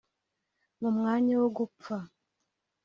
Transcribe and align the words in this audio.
mu 0.79 0.89
mwanya 0.97 1.33
wo 1.41 1.49
gupfa 1.57 1.95